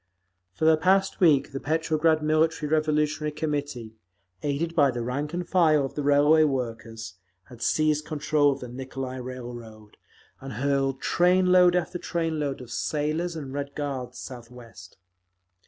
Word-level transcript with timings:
For 0.55 0.65
the 0.65 0.77
past 0.77 1.19
week 1.19 1.51
the 1.51 1.59
Petrograd 1.59 2.23
Military 2.23 2.67
Revolutionary 2.67 3.31
Committee, 3.31 3.93
aided 4.41 4.73
by 4.75 4.89
the 4.89 5.03
rank 5.03 5.31
and 5.31 5.47
file 5.47 5.85
of 5.85 5.93
the 5.93 6.01
Railway 6.01 6.43
Workers, 6.43 7.19
had 7.49 7.61
seized 7.61 8.03
control 8.03 8.51
of 8.51 8.61
the 8.61 8.67
Nicolai 8.67 9.17
Railroad, 9.19 9.97
and 10.39 10.53
hurled 10.53 11.01
trainload 11.01 11.75
after 11.75 11.99
trainload 11.99 12.61
of 12.61 12.71
sailors 12.71 13.35
and 13.35 13.53
Red 13.53 13.75
Guards 13.75 14.17
southwest…. 14.17 14.97